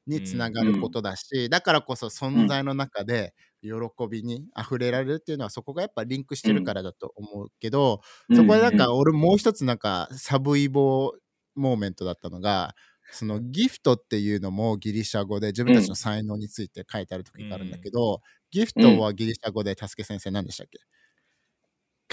[0.07, 3.71] につながることだし、だからこそ存在の中で喜
[4.09, 8.01] びに溢れられるっていうのはそこがやっぱリンクしてるからだと思うけど、
[8.33, 11.13] そこでなんか俺もう一つなんかサブイボ
[11.55, 12.75] モーメントだったのが
[13.11, 18.21] そのギフトっていうのもギリシャ語で自分たちの才能について書いてある時があるんだけど、
[18.51, 20.79] ギフトはギリシャ語で助け先生何でしたっけ、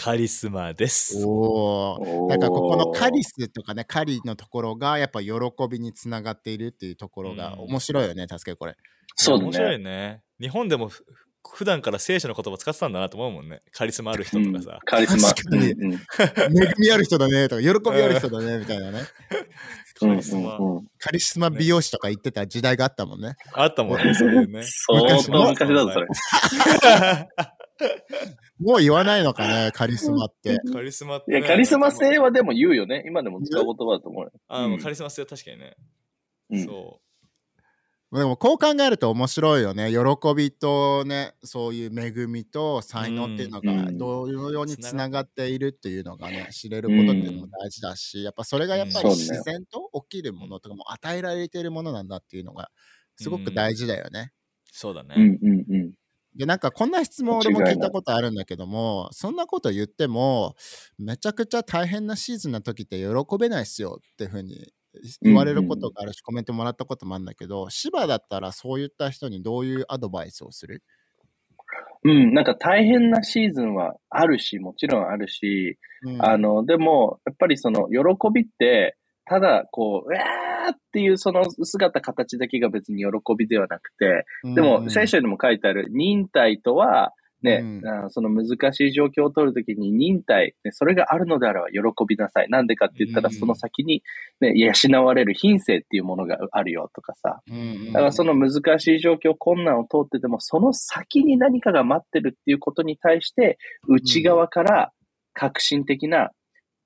[0.07, 1.27] カリスマです。
[1.27, 2.27] おお。
[2.27, 5.33] おーだからここのカリスとかね、カリのところがやっぱ喜
[5.69, 8.77] びにつながっているっていうところがうん面白いよね、助けこれ。
[9.17, 9.85] そうだ面白いね。
[9.85, 10.23] ね。
[10.41, 11.05] 日本でもふ
[11.53, 13.63] 普段から聖書の言葉使ってたんだなと思うもんね。
[13.73, 14.79] カリスマある人とかさうん。
[14.85, 15.29] カリスマ。
[15.31, 15.75] 確かに恵
[16.79, 19.01] みある人だねとか、喜びある人だね みたいなね。
[19.99, 20.57] カリスマ。
[20.59, 23.35] うんうんカリスマ美容師とか言ってた時代があったもんね。
[23.55, 24.63] あったもんね、そういうね。
[24.63, 26.07] 相当昔だぞ、それ。
[28.59, 30.59] もう言わないのかね、カリスマって。
[30.73, 33.05] カリスマっていや、ね、カリスマ性はでも言うよね。
[33.07, 34.33] 今でも使う言葉だと思うよ。
[34.49, 35.77] あ、うんもうカリスマ性は確かにね。
[36.51, 37.01] うんそ
[38.13, 39.91] でもこう考えると面白いよね。
[39.91, 39.99] 喜
[40.35, 52.71] びとね、そういう恵みと才能っていうのがうんどのようにつながっているっていうのがね、知れることっていうのも大事だし、やっぱそれがやっぱりうん自然と起きるものとかも与えられているものなんだっていうのが
[53.17, 54.31] すごく大事だよね。
[54.33, 54.69] う。
[54.73, 55.15] そうだね。
[55.19, 55.93] うんうんうん。
[56.37, 60.55] で、なんかこんな質問俺も聞いたことあるんだけども、そんなこと言っても、
[60.99, 64.73] めちゃくちゃ大変なシーズンな時って喜べないっすよっていうふうに
[65.23, 70.83] 言われることがあるし、コメントもらったこともあるんだけど、芝だったらそういった人にどういうアドバイスをする？
[72.05, 76.25] うん、なんか大変なシーズンはあるし、もちろんあるし、うん。
[76.25, 77.99] あの、でも、やっぱりその、喜
[78.33, 78.97] びって、
[79.27, 87.13] ただ、こう、うわーっていうその姿、形だけが別に喜びではなくて、でも、聖書にも書いてある、忍耐とは、
[87.43, 92.49] ね、うんその難しい状況を取るときに忍耐、ね、それがあるのであれば喜びなさい。
[92.49, 94.03] なんでかって言ったら、うんその先に、
[94.41, 97.43] ね、養われる品性っていうものがあるよとかさ。
[97.93, 104.93] だからその難しい状況、困難を通ってても、その先に何かが待ってるっていうことに対して、内側から
[105.35, 106.31] 革新的な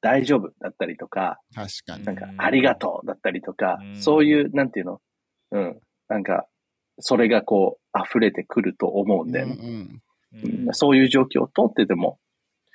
[0.03, 5.01] 大丈夫だったりとか、確かになんかうんありがとうだったりとかう、んそういう、なんていうの？
[5.53, 5.81] うん。
[6.09, 6.47] なんか、
[6.99, 9.57] それがこう、溢れてくると思うんだよね。
[9.61, 10.01] うんうん
[10.67, 12.19] うんそういう状況を通ってても、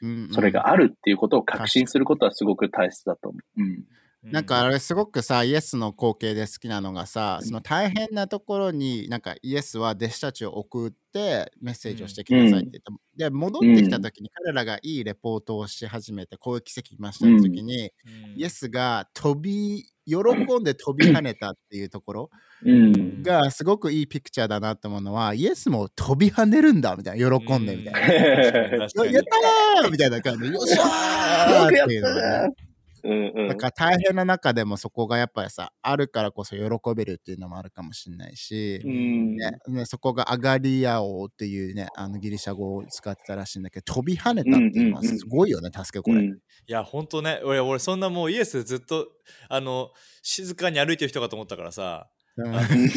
[0.02, 3.62] うんうんそれがあるっていうことを確信することはすごく大切だと思う。
[3.62, 3.86] うん。
[4.32, 12.82] なんかあれすごくさイエスの光景で好きなのがさその大変なところになんかイエスは弟子たちを送ってメッセージをしてきなさいって言って、
[13.16, 17.92] で戻ってきた時に彼らがいいレポートをし始めてこういう奇跡来ました時に、
[18.34, 18.40] うん。
[18.40, 20.16] イエスが飛び喜
[20.60, 22.30] んで飛び跳ねたっていうところ
[22.64, 23.24] うん。
[23.24, 28.00] がすごくいいピクチャーだなって思うのはイエスも飛び跳ねるんだみたいな喜んでみたいな。
[28.80, 32.75] やったーみたいな感じで、よっしゃーっていうのがね。
[33.06, 33.48] うんうん。
[33.48, 36.64] だから大変な中でもそこがやっぱりさ、あるからこそ喜
[36.96, 39.36] べるっていうのもあるかもしれないし、うん。
[39.36, 46.22] ねね、そこがアガリアオっていうね、あのギリシャ語を使ってたらしいんだけど、飛び跳ねたっていうのはすごいよね、助けこれ。
[46.22, 46.34] うん。
[46.34, 46.38] い
[46.68, 49.08] や、ほんとね、俺、俺そんなもうイエスずっと、
[49.50, 49.92] あの、
[50.24, 52.10] 静かに歩いてる人かと思ったからさ、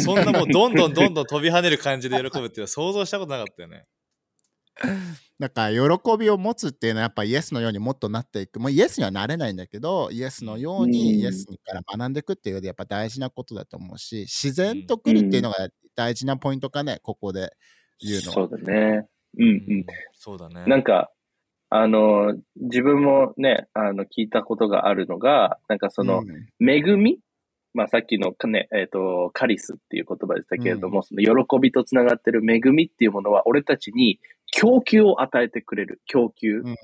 [0.03, 3.87] そんなもうどんどんどんどん飛び跳ねる感じで喜ぶっていうのは想像したことなかったよね。
[5.39, 8.59] だから喜びを持つっていうのはやっぱイエスのようにもっとなっていく。
[8.59, 17.53] もうイエスにはなれないんだけど、イエスのよううんにイエスから学んでいくっていうのでやっぱ大事なことだと思うし、自然と来るっていうのが大事なポイントかね、ここで
[18.01, 18.35] 言うのは。
[18.35, 19.07] そうだね。
[19.39, 19.87] うんうん。
[20.13, 20.65] そうだね。
[20.67, 21.11] なんか、
[21.71, 27.21] あの、自分もね、あの、聞いたことがあるのが、なんかその、うん恵み
[27.79, 34.19] まあさっきのね、えっ、と、カリスっていう言葉でしたけれども、その喜びとつながってる恵みっていうものは、俺たちに
[34.51, 36.01] 供給を与えてくれる。
[36.07, 36.59] 供給。
[36.59, 36.77] うんうん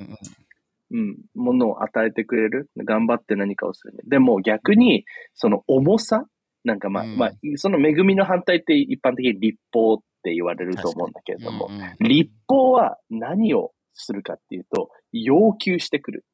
[0.92, 1.16] うん。
[1.35, 2.70] ものを与えてくれる。
[2.76, 4.04] 頑張って何かをする、ね。
[4.07, 5.04] でも逆に、
[5.35, 6.26] その重さ？
[6.62, 16.24] なんかまあ、うんまあ、その恵みの反対って一般的に立法って言われると思うんだけれども、うんうん立法は何をするかっていうと、要求してくる。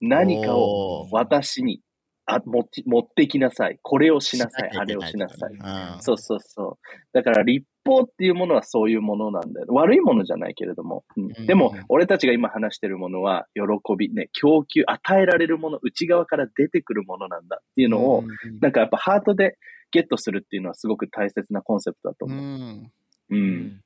[0.00, 1.80] 何かを私に
[2.26, 3.78] あ持ち持ってきなさい。
[3.82, 4.70] これをしなさい。
[4.76, 5.52] あれをしなさい。
[5.52, 6.88] うんそうそうそう。
[7.12, 9.66] だから立法っていうものはそういうものなんだよ。
[9.70, 11.04] 悪いものじゃないけれども。
[11.16, 13.62] うんうんでも、俺たちが今話してるものは、喜
[13.98, 19.58] び、ね、供給、与えられるもの、内側から出てくるものなんだっていうのを、うんなんかやっぱハートで
[19.90, 22.44] ゲットするっていうのはすごく大切なコンセプトだとう思う。
[22.44, 22.90] ん
[23.30, 23.36] う。
[23.36, 23.80] うんん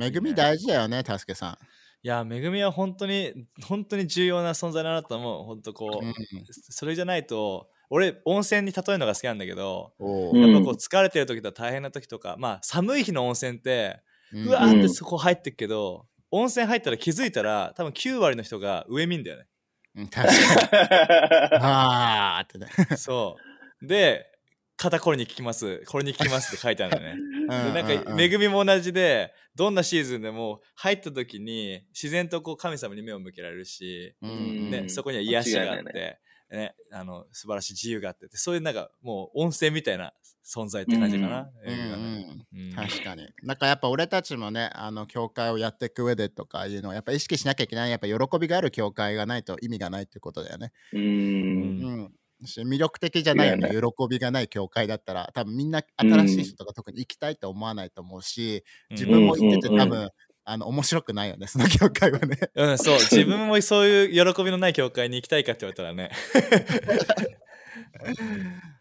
[0.00, 1.58] 恵み大事だよね、たすけさ
[2.02, 5.44] いや、めぐみは本当に、本当に重要な存在だなと思う。
[5.44, 6.08] 本当こん。
[6.10, 9.92] う、それじゃないと、俺、温泉に例えるのが好きなんだけど、
[10.32, 14.00] やっぱこう疲れてる時とか大変な時とか、まあ寒い日の温泉って、
[14.44, 19.46] うわーーってそこ入ってくけど、温泉入ったら気づいたら、多分9割の人が上見んだよね。
[19.96, 20.68] うん確かに。
[21.60, 22.96] あーってね。
[22.96, 23.36] そ
[23.82, 23.86] う。
[23.86, 24.26] で、
[24.78, 27.22] 肩これに効きます、これに効きますって書いてあるんだよね。
[27.48, 40.14] でなんか、恵みも同じで、どんなシーズンでも入った時に自然とこう神様に目を向けられるし、ね、そこには癒しがあって、ね、あの素晴らしい自由があってそういうなんかもう温泉みたいな
[40.46, 41.50] 存在って感じかな。
[42.76, 43.28] 確かに。
[43.42, 47.90] なんかやっぱ俺たちもね、あの教会をやっていく上でとかいうのはやっぱ意識しなきゃいけない。
[47.90, 50.72] やっぱ喜びがある教会がないと意味がないってことだよね。
[50.92, 50.98] う。
[50.98, 52.12] うんんうん。
[52.46, 53.70] し魅力的じゃないよね。
[53.70, 60.10] 喜びがない教会だったら、多分みんな新しい人とか特に行きたいと思わないと思うし、自分も行っててうん多分、
[60.44, 62.38] あの面白くないよね、その教会はね。
[62.54, 66.10] うん、そう、自分もそういう喜びのない教会に行きたいかって言われたらね。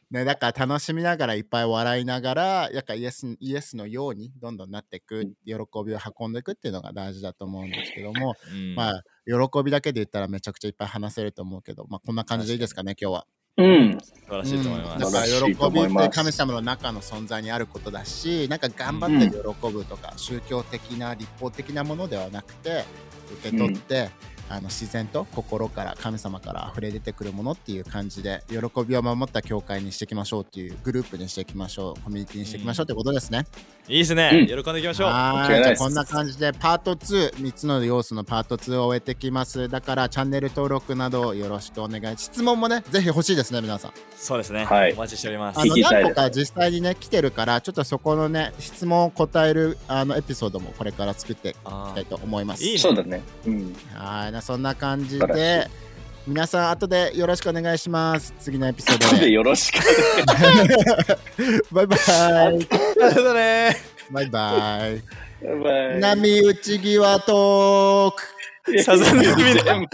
[0.09, 5.53] ね、だから楽しみながらいっぱい笑いながら、やっぱイエスイエスのようにどんどんなっていく、喜
[5.85, 13.27] びを運んでいくっていうのが大事だと思うんですけども、うんまあ、喜びだけで言ったらめちゃくちゃいっぱい話せると思うけど、まあ、こんな感じでいいですかね、今日は。
[13.57, 13.99] うん。
[13.99, 14.99] 素晴らしいと思います。
[14.99, 22.85] だから喜びって神様の中の存在にあることだし、なんか頑張って喜ぶとか、宗教的な立法的なものではなくて、
[23.39, 24.09] 受け取って、
[24.49, 33.45] あの自然と心から神様から溢れ出てくるものっていう感じで喜びを守った教会にしていきましょうっていうグループにしていきましょうコミュニティにしていきましょうってことですね、
[33.89, 34.63] いいですね、うん。
[34.63, 35.07] 喜んでいきましょう。
[35.09, 35.77] はい。
[35.77, 39.69] こんな感じでパート23つの要素のパート2を終えてきます。
[39.69, 43.91] だからチャンネル登録などよろしくお願い質問もねぜひ欲しいですね皆さん。
[44.17, 44.93] そうですね、はい。
[44.93, 45.59] お待ちしております。
[45.59, 52.63] あの何個か実際にね来てるからちょっとそこのね質問を答えるあのエピソードもこれから作っていきあたいと思います。
[52.65, 53.21] いいねそうだね。
[53.45, 53.75] うん。
[53.93, 55.67] はいなそんな感じで
[56.27, 58.33] 皆さん後でよろしくお願いします。
[58.39, 59.79] 次のエピソード後ででよろしく。
[61.71, 61.97] バイバイ。
[64.11, 65.01] バイバイ。
[65.41, 68.83] バイ波打ち際トーク。
[68.83, 69.87] さざ波全部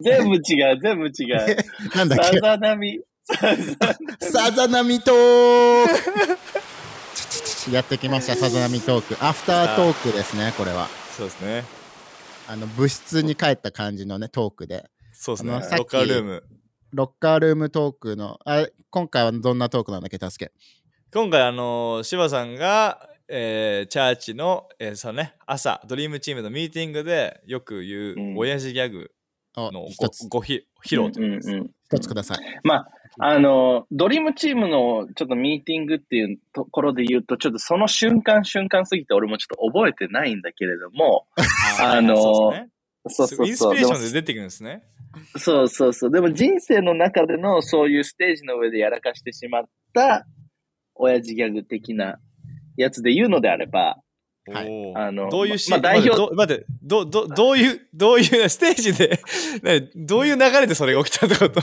[0.00, 1.56] 全部違う、全部違う。
[1.96, 2.38] なんだっけ？
[2.38, 3.00] さざ波。
[4.20, 5.86] さざ波トー
[7.66, 7.74] ク。
[7.74, 9.24] やってきましたさざ波トーク。
[9.24, 10.88] アフタートークですねこれは。
[11.16, 11.81] そうですね
[12.52, 14.84] あの物質に帰った感じのねトークで。
[15.14, 15.52] そうですね。
[15.52, 16.44] ロッカールーム。
[16.92, 20.52] ロッカールームトークのあ今回はどんなトークなんだっけ助け
[21.14, 28.36] 今回あのー柴さんが、えーチャーチの、えーそのね、朝ドリームチームのミーティングでよく言う、うん。
[28.36, 29.10] 親父ギャグ
[29.56, 30.28] をの一つ。
[30.28, 31.70] ごごひ披露といううんうん。
[31.86, 32.38] 一つください。
[32.64, 32.86] まあ、
[33.18, 41.26] あの、ドリームチームのちょっとミーティングっていうところで言うと、ちょっとその瞬間瞬間すぎて俺もちょっと覚えてないんだけれども、
[41.80, 42.66] あのー
[43.08, 43.60] そうそうそうインス。
[43.70, 44.82] ピレーションで出てくるんですね。
[45.36, 46.10] そうそうそう。
[46.10, 50.24] でも人生の中でのそういうステージの上でやらかしてしまった
[50.94, 52.18] 親父ギャグ的な
[52.76, 53.98] やつで言うのであれば、
[54.50, 59.20] はいあのどういうシーン、まあ代表ど待って、ど、ど、どういう、どういう、ステージで、
[59.62, 61.62] ね、どういう流れでそれが起きたってこと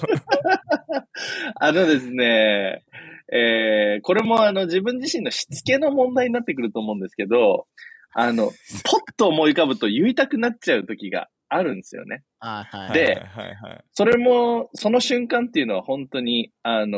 [1.55, 2.83] あのですね、
[3.31, 7.67] えー、これもあの自分自身のしつけの問題になってくると思うんですけど、
[8.13, 8.45] あの、
[8.85, 12.23] ポッと思い浮かぶと言いたくなっちゃう時があるんですよね。
[12.39, 13.83] あはいではいはいはい。
[13.93, 16.97] それも、その瞬間っていうのは本当に、あの、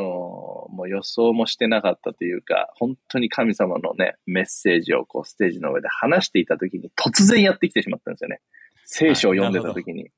[0.70, 8.40] もう予想もしてなかったというか、本当に神様のね、メッセージをこうステージの上で話していた時に突然やってきてしまったんですよね。
[8.84, 10.10] 聖書を読んでた時に。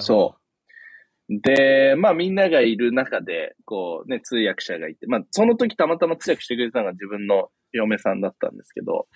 [0.00, 0.41] そう。
[1.40, 9.06] で、まあみんながいる中で、こうね、通訳者がいて、まあその時たまたま通訳してくれたのが自分の嫁さんだったんですけど、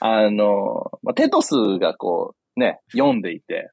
[0.00, 3.70] あの、まあ、テトスがこうね、読んでいて、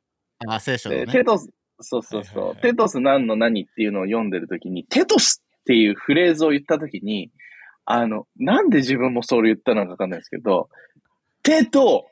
[0.48, 1.06] あ聖書ね。
[1.08, 1.50] テトス、
[1.80, 7.32] そうそうそう、はいはいはいテトス何の何っていうのを読んでる時に、テトスっていうフレーズを言った時に、
[7.86, 10.70] あの、なんで自分もそれ言ったのかわかんないですけど、
[11.44, 12.06] テト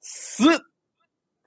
[0.00, 0.46] スっ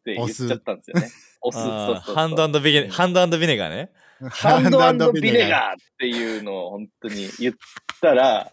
[0.05, 1.07] て言っちゃったんですよね。
[1.43, 1.67] 押す。
[1.67, 3.91] そうそうそうハンドビネハンドビネガーね。
[4.29, 7.53] ハンドビネガーっていうのを本当に言っ
[8.01, 8.51] たら、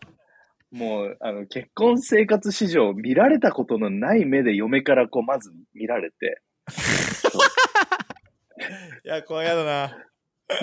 [0.72, 6.40] もう、あの、結婚生活史上見られたことのない目で嫁からこう、まず見られて。
[9.04, 9.96] いや、怖いやだな。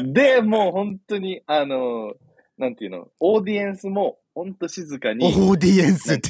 [0.03, 2.13] で、もう本当に、あの、
[2.57, 6.29] なんていうの、オーディエンスも本当静かに、オーディエンスって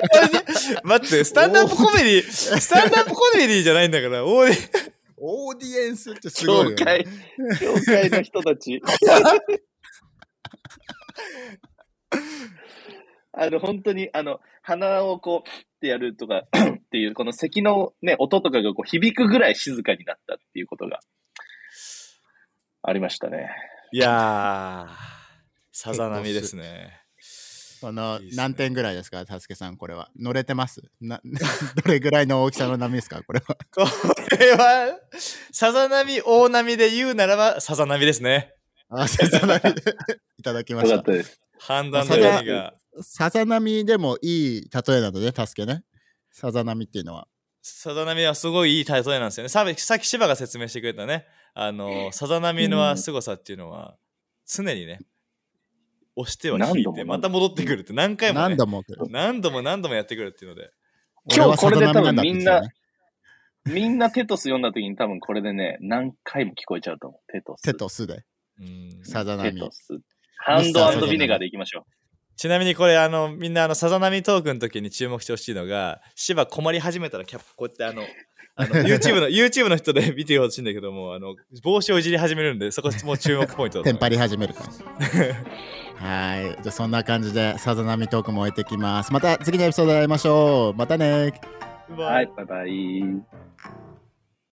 [0.82, 7.04] 待って、スタンダップコメディ、スタンダップコメディじゃないんだから、オーディオーディエンスってすごいよ、ね、教会、
[7.60, 8.80] 教会の人たち。
[13.34, 15.52] あの、本当に、あの、鼻をこう、っ
[15.82, 21.00] てやるとか っていう、この咳のね、音とかがこう響くぐらい静かになったっていうことが
[22.80, 23.50] ありましたね。
[23.92, 24.92] いやー、
[25.72, 27.01] さざ波ですね。
[27.82, 30.08] このいいですね何点ぐらいですか、たすけさん、これは。
[30.18, 30.80] 乗れてます？
[31.00, 31.20] な
[31.84, 33.56] どれぐらいの大きさの波ですか、これは。
[33.74, 33.84] こ
[34.38, 34.98] れは、
[35.52, 38.54] さざ波、大波で言うならば、さざ波ですね。
[38.88, 39.82] あ、さざ波で
[40.38, 41.12] いただきましよかったた。
[41.12, 41.40] です。
[41.58, 42.74] 判断の波が。
[43.00, 45.82] さざ波でもいい例えなので、たすけね。
[46.30, 47.26] さざ波っていうのは。
[47.62, 49.48] さざ波はすごいいい例えなんですよね。
[49.48, 51.26] ささっき芝が説明してくれたね。
[51.54, 53.96] あの、さざ波の凄さっていうのは、
[54.46, 55.00] 常にね、
[56.16, 58.82] 押しては引いて、何度もまた戻ってくるって何回も、ね、何度も。
[59.10, 60.70] 何度も何度もやってくるっていうので。
[61.34, 62.74] 今日これで多分俺はさざ波だって言ってたよね
[63.64, 67.32] みんなテトス読んだ時に多分これでね、何回も聞こえちゃうと思う。
[67.32, 67.62] テトス。
[67.62, 68.24] テトスで。
[68.60, 69.70] うんさざ波テト。
[69.70, 69.98] ス。
[70.38, 71.86] ハンドビネガーでいきましょ
[72.36, 78.02] ちなみにこれあのみんなあのさざ波トークの時に注目してほしいのが芝困り始めたらキャップこうやってあの
[78.54, 84.68] あの YouTube の YouTube の人で見てほしいんだけどもあの帽子をいじり始めるんでそこもう注目ポイントだテンパり始めるから。
[86.02, 86.44] はい。
[86.44, 89.12] じゃあそんな感じで、さざ波トークも終えてきます。
[89.12, 90.74] また次のエピソードで会いましょう。
[90.74, 91.32] またね
[91.96, 92.00] う。
[92.00, 93.22] はい、バイバイ。